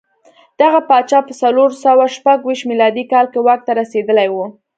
[0.61, 4.35] دغه پاچا په څلور سوه شپږ ویشت میلادي کال کې واک ته رسېدلی و